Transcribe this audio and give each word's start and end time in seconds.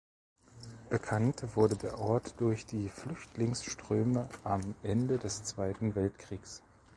Bekannt 0.89 1.55
wurde 1.55 1.75
der 1.77 1.99
Ort 1.99 2.33
durch 2.41 2.65
die 2.65 2.89
Flüchtlingsströme 2.89 4.27
am 4.43 4.73
Ende 4.81 5.19
des 5.19 5.43
Zweiten 5.43 5.93
Weltkriegs. 5.93 6.63